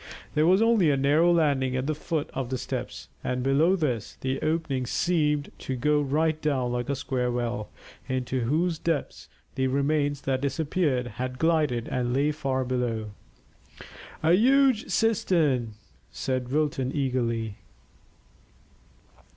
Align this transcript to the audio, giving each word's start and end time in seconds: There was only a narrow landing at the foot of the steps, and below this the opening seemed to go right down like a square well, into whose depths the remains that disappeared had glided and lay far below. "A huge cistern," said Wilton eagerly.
There 0.33 0.47
was 0.47 0.63
only 0.63 0.89
a 0.89 0.97
narrow 0.97 1.31
landing 1.31 1.75
at 1.75 1.85
the 1.85 1.93
foot 1.93 2.31
of 2.33 2.49
the 2.49 2.57
steps, 2.57 3.07
and 3.23 3.43
below 3.43 3.75
this 3.75 4.17
the 4.21 4.41
opening 4.41 4.87
seemed 4.87 5.51
to 5.59 5.75
go 5.75 6.01
right 6.01 6.41
down 6.41 6.71
like 6.71 6.89
a 6.89 6.95
square 6.95 7.31
well, 7.31 7.69
into 8.09 8.39
whose 8.39 8.79
depths 8.79 9.29
the 9.53 9.67
remains 9.67 10.21
that 10.21 10.41
disappeared 10.41 11.05
had 11.21 11.37
glided 11.37 11.87
and 11.87 12.15
lay 12.15 12.31
far 12.31 12.65
below. 12.65 13.11
"A 14.23 14.31
huge 14.33 14.89
cistern," 14.89 15.73
said 16.09 16.49
Wilton 16.51 16.91
eagerly. 16.91 17.57